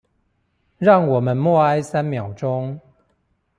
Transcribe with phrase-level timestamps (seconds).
[0.79, 2.79] 讓我們默哀三秒鐘